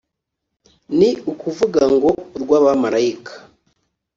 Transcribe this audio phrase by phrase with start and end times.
[0.97, 3.33] ni ukuvuga ngo urw abamarayika